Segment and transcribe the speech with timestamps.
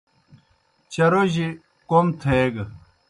[0.91, 1.47] چاروجیْ
[1.89, 2.63] کوْم تھیگہ۔